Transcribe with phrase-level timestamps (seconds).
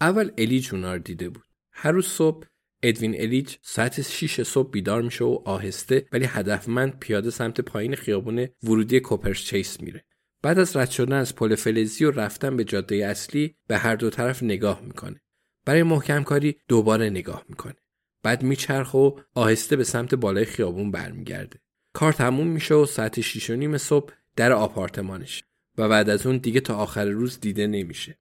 [0.00, 1.44] اول الیج اونا رو دیده بود.
[1.72, 2.46] هر روز صبح
[2.82, 8.48] ادوین الیج ساعت 6 صبح بیدار میشه و آهسته ولی هدفمند پیاده سمت پایین خیابون
[8.62, 10.04] ورودی کوپرس چیس میره.
[10.42, 14.10] بعد از رد شدن از پل فلزی و رفتن به جاده اصلی به هر دو
[14.10, 15.20] طرف نگاه می‌کنه.
[15.64, 17.76] برای محکم کاری دوباره نگاه می‌کنه.
[18.22, 21.60] بعد میچرخه و آهسته به سمت بالای خیابون برمیگرده.
[21.92, 25.44] کار تموم میشه و ساعت 6 و نیم صبح در آپارتمانش
[25.78, 28.18] و بعد از اون دیگه تا آخر روز دیده نمیشه.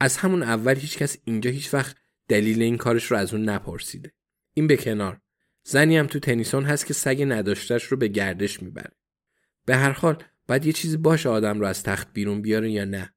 [0.00, 1.96] از همون اول هیچکس اینجا هیچ وقت
[2.28, 4.12] دلیل این کارش رو از اون نپرسیده.
[4.54, 5.20] این به کنار.
[5.64, 8.96] زنی هم تو تنیسون هست که سگ نداشتش رو به گردش می‌بره.
[9.66, 13.14] به هر حال باید یه چیزی باشه آدم رو از تخت بیرون بیاره یا نه.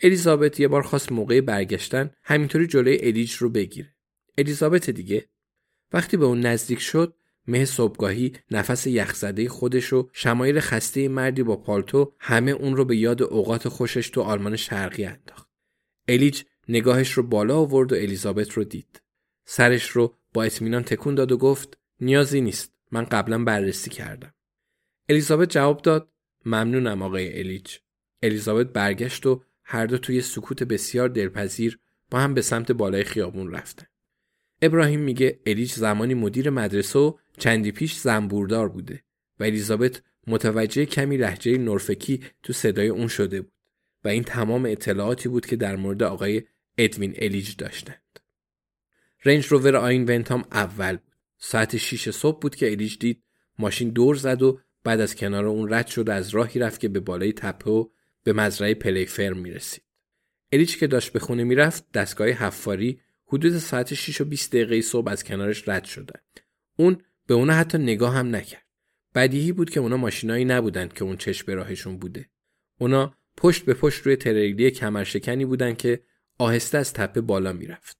[0.00, 3.94] الیزابت یه بار خواست موقع برگشتن همینطوری جلوی الیج رو بگیره.
[4.38, 5.28] الیزابت دیگه
[5.92, 11.56] وقتی به اون نزدیک شد مه صبحگاهی نفس یخزده خودش و شمایل خسته مردی با
[11.56, 15.51] پالتو همه اون رو به یاد اوقات خوشش تو آلمان شرقی انداخت.
[16.12, 19.02] الیج نگاهش رو بالا آورد و الیزابت رو دید.
[19.44, 22.72] سرش رو با اطمینان تکون داد و گفت نیازی نیست.
[22.90, 24.34] من قبلا بررسی کردم.
[25.08, 26.08] الیزابت جواب داد
[26.46, 27.76] ممنونم آقای الیج.
[28.22, 31.78] الیزابت برگشت و هر دو توی سکوت بسیار دلپذیر
[32.10, 33.86] با هم به سمت بالای خیابون رفتن.
[34.62, 39.02] ابراهیم میگه الیج زمانی مدیر مدرسه و چندی پیش زنبوردار بوده
[39.40, 43.52] و الیزابت متوجه کمی لحجه نورفکی تو صدای اون شده بود
[44.04, 46.42] و این تمام اطلاعاتی بود که در مورد آقای
[46.78, 48.20] ادوین الیج داشتند.
[49.24, 51.12] رنج روور آین ونتام اول بود.
[51.38, 53.22] ساعت 6 صبح بود که الیج دید
[53.58, 57.00] ماشین دور زد و بعد از کنار اون رد شد از راهی رفت که به
[57.00, 57.88] بالای تپه و
[58.24, 59.82] به مزرعه پلی فرم می‌رسید.
[60.52, 65.10] الیج که داشت به خونه می‌رفت دستگاه حفاری حدود ساعت 6 و 20 دقیقه صبح
[65.10, 66.20] از کنارش رد شدن.
[66.76, 68.66] اون به اونا حتی نگاه هم نکرد.
[69.14, 72.28] بدیهی بود که اونا ماشینایی نبودند که اون چشم به راهشون بوده.
[72.78, 76.00] اونا پشت به پشت روی تریلی کمرشکنی بودن که
[76.38, 77.98] آهسته از تپه بالا می‌رفت.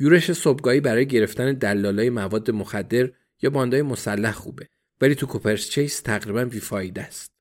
[0.00, 3.10] یورش صبحگاهی برای گرفتن دلالای مواد مخدر
[3.42, 4.68] یا باندای مسلح خوبه
[5.00, 7.32] ولی تو کوپرس چیس تقریبا بیفایده است.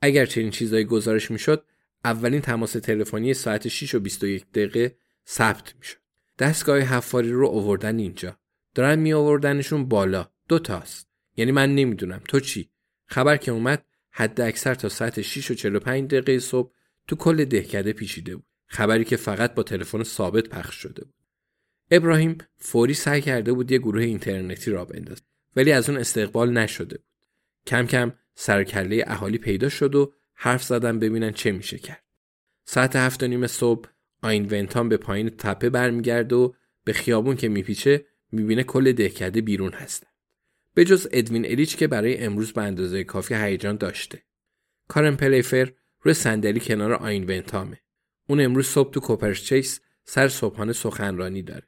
[0.00, 1.64] اگر چنین چیزایی گزارش می‌شد
[2.04, 4.96] اولین تماس تلفنی ساعت 6 و 21 دقیقه
[5.28, 5.98] ثبت می‌شد.
[6.38, 8.38] دستگاه حفاری رو آوردن اینجا.
[8.74, 10.28] دارن می آوردنشون بالا.
[10.48, 11.08] دو تاست.
[11.36, 12.70] یعنی من نمی‌دونم تو چی؟
[13.06, 16.72] خبر که اومد حد اکثر تا ساعت 6 و 45 دقیقه صبح
[17.08, 18.46] تو کل دهکده پیچیده بود.
[18.66, 21.14] خبری که فقط با تلفن ثابت پخش شده بود.
[21.90, 25.22] ابراهیم فوری سعی کرده بود یه گروه اینترنتی را بندازه
[25.56, 27.06] ولی از اون استقبال نشده بود.
[27.66, 32.04] کم کم سرکله اهالی پیدا شد و حرف زدن ببینن چه میشه کرد.
[32.64, 33.88] ساعت هفت و نیم صبح
[34.22, 36.52] آین ونتان به پایین تپه برمیگرده و
[36.84, 40.11] به خیابون که میپیچه می‌بینه کل دهکده بیرون هستن.
[40.74, 44.22] به جز ادوین الیچ که برای امروز به اندازه کافی هیجان داشته.
[44.88, 47.80] کارن پلیفر روی صندلی کنار آین ونتامه.
[48.28, 51.66] اون امروز صبح تو کوپرس چیس سر صبحانه سخنرانی داره.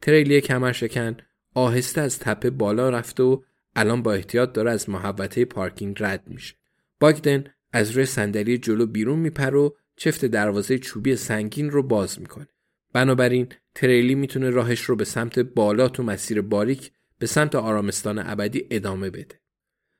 [0.00, 1.16] تریلی کمر شکن
[1.54, 3.42] آهسته از تپه بالا رفته و
[3.76, 6.54] الان با احتیاط داره از محوطه پارکینگ رد میشه.
[7.00, 12.48] باگدن از روی صندلی جلو بیرون میپره و چفت دروازه چوبی سنگین رو باز می‌کنه.
[12.92, 16.92] بنابراین تریلی می‌تونه راهش رو به سمت بالا تو مسیر باریک
[17.22, 19.40] به سمت آرامستان ابدی ادامه بده.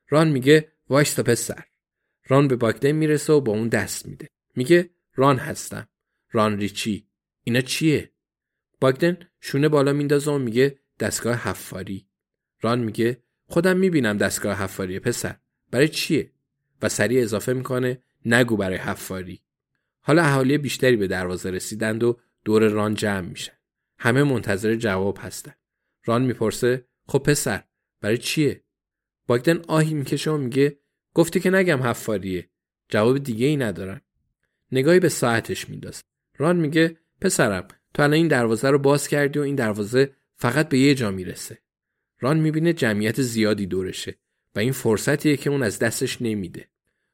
[0.09, 1.65] ران میگه وایستا پسر.
[2.27, 4.29] ران به باگدن می‌رسه و با اون دست میده.
[4.57, 5.89] میگه ران هستم.
[6.31, 7.07] ران ریچی.
[7.45, 8.13] اینا چیه؟
[8.81, 12.07] باگدن شونه بالا میندازه و میگه دستگاه حفاری.
[12.61, 15.37] ران میگه خودم می‌بینم دستگاه حفاریه پسر.
[15.71, 16.31] برای چیه؟
[16.83, 19.43] و سریع اضافه می‌کنه نگو برای حفاری.
[20.01, 23.57] حالا اهالی بیشتری به دروازه رسیدند و دور ران جمع میشن.
[23.99, 25.55] همه منتظر جواب هستن.
[26.05, 27.65] ران می‌پرسه خب پسر
[28.01, 28.65] برای چیه؟
[29.27, 30.79] باگدن آهی می‌کشه و میگه
[31.15, 32.51] گفتی که نگم حفاریه.
[32.89, 34.01] جواب دیگه ای ندارم.
[34.73, 36.03] نگاهی به ساعتش میندازه.
[36.39, 40.79] ران میگه پسرم تو الان این دروازه رو باز کردی و این دروازه فقط به
[40.79, 41.59] یه جا می‌رسه.
[42.21, 44.19] ران می‌بینه جمعیت زیادی دورشه
[44.55, 46.69] و این فرصتیه که اون از دستش نمیده.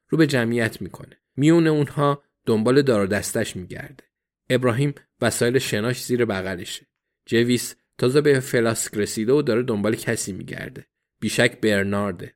[0.09, 1.21] رو به جمعیت می‌کنه.
[1.35, 4.03] میونه اونها دنبال دار دستش میگرده.
[4.49, 6.87] ابراهیم وسایل شناش زیر بغلشه.
[7.25, 10.85] جویس تازه به فلاسک رسیده و داره دنبال کسی میگرده.
[11.19, 12.33] بیشک برنارده.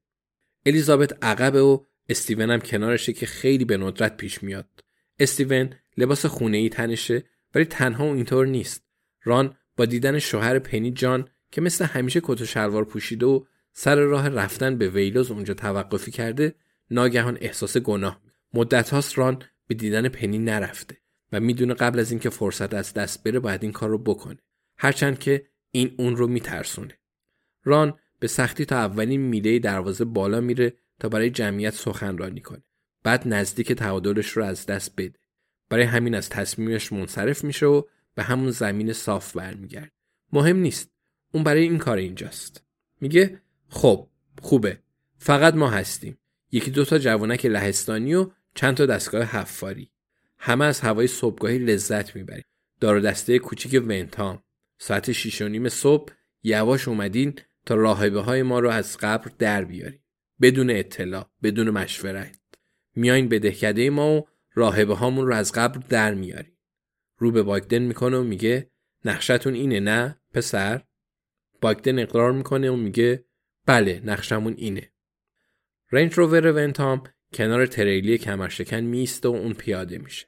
[0.65, 1.79] الیزابت عقبه و
[2.09, 4.83] استیون هم کنارشه که خیلی به ندرت پیش میاد.
[5.19, 7.23] استیون لباس خونه ای تنشه
[7.55, 8.83] ولی تنها و اینطور نیست.
[9.23, 13.43] ران با دیدن شوهر پنی جان که مثل همیشه کت و شلوار پوشیده و
[13.73, 16.55] سر راه رفتن به ویلوز اونجا توقفی کرده
[16.91, 18.21] ناگهان احساس گناه.
[18.53, 20.97] مدت هاست ران به دیدن پنی نرفته
[21.31, 24.37] و می‌دونه قبل از اینکه فرصت از دست بره باید این کار رو بکنه.
[24.77, 25.45] هرچند که
[25.75, 26.97] این اون رو میترسونه.
[27.63, 32.63] ران به سختی تا اولین میله دروازه بالا میره تا برای جمعیت سخنرانی کنه.
[33.03, 35.19] بعد نزدیک تعادلش رو از دست بده.
[35.69, 37.81] برای همین از تصمیمش منصرف میشه و
[38.15, 39.91] به همون زمین صاف برمیگرد
[40.33, 40.91] مهم نیست.
[41.33, 42.63] اون برای این کار اینجاست.
[43.01, 44.07] میگه خب
[44.41, 44.79] خوبه.
[45.17, 46.17] فقط ما هستیم.
[46.51, 49.91] یکی دوتا جوانک لهستانی و چند تا دستگاه حفاری.
[50.37, 52.43] همه از هوای صبحگاهی لذت می‌بریم.
[52.79, 54.43] دار دسته کوچیک ونتام.
[54.77, 59.65] ساعت شیش و نیم صبح یواش اومدین تا راهبه های ما رو از قبر در
[59.65, 60.03] بیاریم
[60.41, 62.39] بدون اطلاع بدون مشورت.
[62.95, 66.57] میاین به دهکده ما و راهبه هامون رو از قبر در میاریم
[67.17, 68.71] رو به باگدن می‌کنه و میگه
[69.05, 70.83] نقشتون اینه نه پسر؟
[71.61, 73.25] باگدن اقرار می‌کنه و میگه
[73.65, 74.91] بله نقشمون اینه.
[75.91, 77.03] رنج روور ونتام
[77.33, 80.27] کنار تریلی کمرشکن میسته و اون پیاده میشه.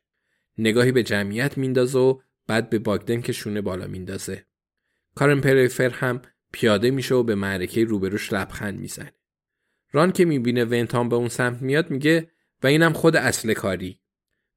[0.58, 4.46] نگاهی به جمعیت میندازه و بعد به باگدن که شونه بالا میندازه.
[5.16, 6.22] کارن پریفر هم
[6.52, 9.14] پیاده میشه و به معرکه روبروش لبخند می‌زنه.
[9.92, 12.32] ران که می‌بینه ونتام به اون سمت میاد میگه
[12.64, 14.00] و اینم خود اصل کاری.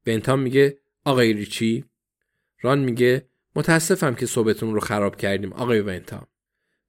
[0.06, 1.85] ونتام میگه آقای ریچی؟
[2.61, 6.26] ران میگه متاسفم که صبحتون رو خراب کردیم آقای ونتام.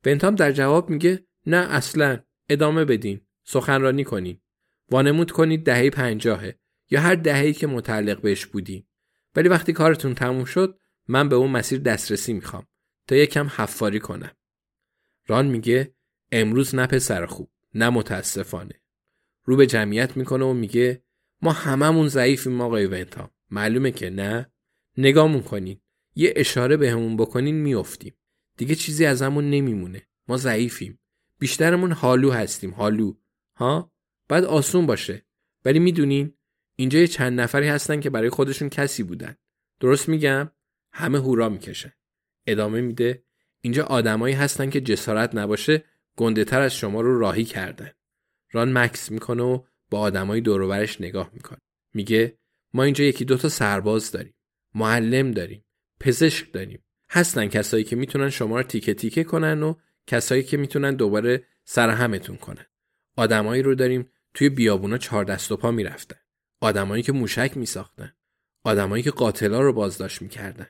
[0.06, 2.19] ونتام در جواب میگه نه اصلا.
[2.50, 3.22] ادامه بدین.
[3.44, 4.42] سخنرانی کنین.
[4.92, 6.60] وانمود کنید دهه پنجاهه
[6.90, 8.88] یا هر دههی که متعلق بهش بودیم
[9.36, 12.67] ولی وقتی کارتون تموم شد من به اون مسیر دسترسی می‌خوام
[13.07, 14.31] تا یکم حفاری کنم.
[15.27, 15.94] ران میگه
[16.31, 18.81] امروز نه پسر خوب نه متاسفانه.
[19.44, 21.03] رو به جمعیت می‌کنه و میگه
[21.41, 24.51] ما هممون ضعیفیم آقای ونتام معلومه که نه؟
[24.97, 25.81] نگامون کنین.
[26.15, 28.13] یه اشاره به بکنین میافتیم.
[28.57, 30.07] دیگه چیزی از همون نمیمونه.
[30.27, 31.00] ما ضعیفیم.
[31.39, 33.13] بیشترمون حالو هستیم حالو
[33.56, 33.91] ها؟
[34.27, 35.25] بعد آسون باشه.
[35.65, 36.33] ولی می‌دونین
[36.75, 39.35] اینجا یه چند نفری هستن که برای خودشون کسی بودن.
[39.79, 40.51] درست میگم؟
[40.91, 41.94] همه هورا می‌کشن
[42.47, 43.24] ادامه میده
[43.62, 45.83] اینجا آدمایی هستن که جسارت نباشه
[46.15, 47.91] گنده تر از شما رو راهی کردن
[48.51, 51.59] ران مکس می‌کنه و با آدمای دوروبرش نگاه می‌کنه.
[51.94, 52.38] میگه
[52.74, 54.33] ما اینجا یکی دوتا سرباز داریم
[54.75, 55.65] معلم داریم
[55.99, 56.83] پزشک داریم.
[57.09, 59.75] هستن کسایی که می‌تونن شما رو تیکه تیکه کنن و
[60.07, 62.66] کسایی که می‌تونن دوباره سرهمتون کنن.
[63.16, 66.19] آدمایی رو داریم توی بیابونا چهار دست و پا می‌رفتن.
[66.61, 68.14] آدمایی که موشک میساختن.
[68.64, 70.68] آدمایی که قاتلا رو بازداشت می‌کردن.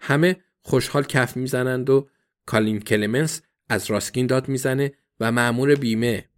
[0.00, 2.08] همه خوشحال کف می‌زنند و
[2.46, 6.28] کالین کلمنس از راسکین داد می‌زنه و مأمور بیمه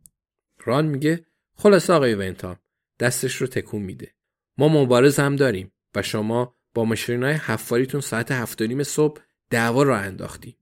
[0.65, 2.57] ران میگه خلاص آقای ونتام
[3.01, 4.15] دستش رو تکون میده
[4.59, 10.57] ما مبارز هم داریم و شما با های حفاریتون ساعت هفتانیم صبح دعوا را انداختی.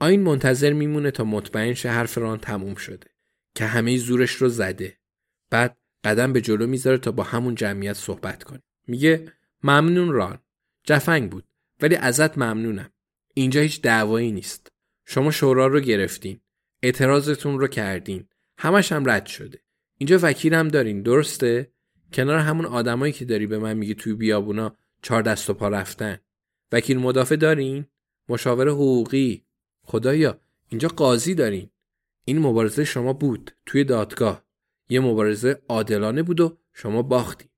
[0.00, 3.06] آین منتظر میمونه تا مطمئن شه حرف ران تموم شده
[3.54, 4.98] که همه زورش رو زده.
[5.50, 8.62] بعد قدم به جلو می‌ذاره تا با همون جمعیت صحبت کنه.
[8.86, 10.38] میگه ممنون ران.
[10.84, 11.47] جفنگ بود
[11.82, 12.90] ولی ازت ممنونم.
[13.34, 14.68] اینجا هیچ دعوایی نیست.
[15.06, 16.40] شما شورا رو گرفتین.
[16.82, 18.28] اعتراضتون رو کردین.
[18.58, 19.60] همش هم رد شده.
[19.98, 21.72] اینجا وکیلم دارین درسته؟
[22.12, 26.18] کنار همون آدمایی که داری به من میگی توی بیابونا چهار دست و پا رفتن
[26.72, 27.86] وکیل مدافع دارین
[28.28, 29.44] مشاور حقوقی
[29.82, 31.70] خدایا اینجا قاضی دارین
[32.24, 34.44] این مبارزه شما بود توی دادگاه
[34.88, 37.50] یه مبارزه عادلانه بود و شما باختی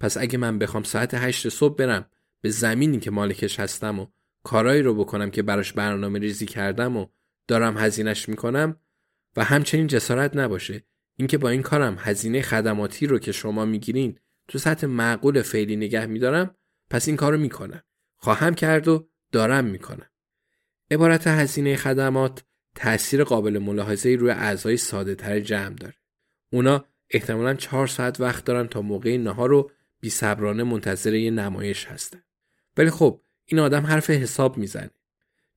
[0.00, 2.10] پس اگه من بخوام ساعت هشت صبح برم
[2.46, 4.06] به زمینی که مالکش هستم و
[4.42, 7.06] کارایی رو بکنم که براش برنامه ریزی کردم و
[7.48, 8.76] دارم هزینش می‌کنم
[9.36, 10.84] و همچنین جسارت نباشه.
[11.16, 16.06] اینکه با این کارم هزینه خدماتی رو که شما می‌گیرین تو سطح معقول فعلی نگه
[16.06, 16.54] میدارم
[16.90, 17.82] پس این کارو می‌کنم.
[18.16, 20.10] خواهم کرد و دارم می‌کنم.
[20.90, 25.94] عبارت هزینه خدمات تأثیر قابل ملاحظه روی اعضای ساده تر جمع داره.
[26.52, 31.86] اونا احتمالا چهار ساعت وقت دارن تا موقع نهار رو بی صبرانه منتظر یه نمایش
[31.86, 32.22] هستن.
[32.76, 34.90] ولی خب این آدم حرف حساب می‌زنه.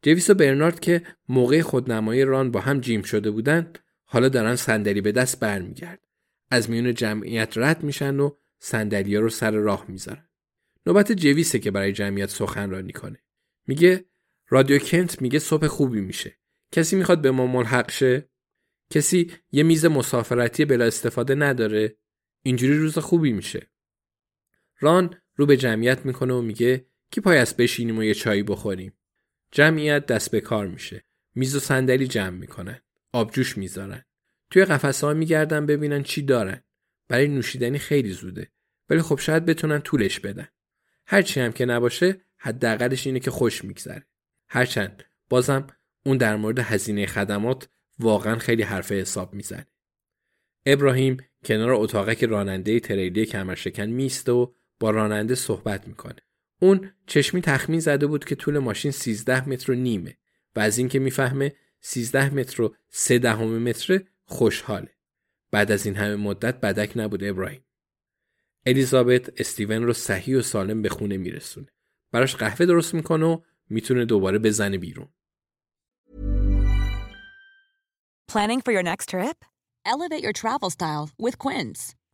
[0.01, 3.73] جویس و برنارد که موقع خودنمایی ران با هم جیم شده بودن
[4.03, 5.99] حالا دارن صندلی به دست برمیگرد
[6.51, 10.29] از میون جمعیت رد میشن و صندلیا رو سر راه می‌ذارن.
[10.85, 13.19] نوبت جویسه که برای جمعیت سخنرانی کنه.
[13.67, 14.05] میگه
[14.49, 16.37] رادیو کنت میگه صبح خوبی میشه.
[16.71, 18.29] کسی می‌خواد به ما ملحق شه؟
[18.89, 21.95] کسی یه میز مسافرتی بلا استفاده نداره؟
[22.43, 23.71] اینجوری روز خوبی میشه.
[24.79, 28.93] ران رو به جمعیت می‌کنه و میگه کی پایست بشینیم و یه چایی بخوریم؟
[29.51, 31.03] جمعیت دست به کار میشه.
[31.35, 32.81] میز و صندلی جمع می‌کنن.
[33.13, 34.05] آبجوش می‌ذارن.
[34.49, 36.61] توی قفسه ها میگردن ببینن چی دارن.
[37.07, 38.51] برای نوشیدنی خیلی زوده.
[38.89, 40.47] ولی خب شاید بتونن طولش بدن.
[41.07, 44.05] هرچی هم که نباشه حداقلش اینه که خوش میگذره.
[44.49, 45.67] هرچند بازم
[46.05, 49.67] اون در مورد هزینه خدمات واقعا خیلی حرف حساب می‌زنه.
[50.65, 56.21] ابراهیم کنار اتاقک راننده تریلی کمرشکن میسته و با راننده صحبت می‌کنه.
[56.59, 60.17] اون چشمی تخمین زده بود که طول ماشین 13 متر و نیمه
[60.55, 64.89] و از اینکه می‌فهمه 13 متر و 3 دهم متر خوشحاله
[65.51, 67.65] بعد از این همه مدت بدک نبود ابراهیم
[68.65, 71.67] الیزابت استیون رو صحیح و سالم به خونه میرسونه
[72.11, 75.07] براش قهوه درست می‌کنه و می‌تونه دوباره بزنه بیرون
[78.31, 79.37] Planning for your next trip?
[79.93, 81.95] Elevate your travel style with Quince.